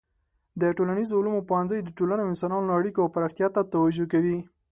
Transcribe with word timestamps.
د 0.61 0.63
ټولنیزو 0.77 1.17
علومو 1.19 1.45
پوهنځی 1.49 1.79
د 1.81 1.89
ټولنې 1.97 2.21
او 2.23 2.31
انسانانو 2.33 2.75
اړیکو 2.77 2.99
او 3.03 3.11
پراختیا 3.15 3.47
ته 3.55 3.61
توجه 3.73 4.05
کوي. 4.13 4.37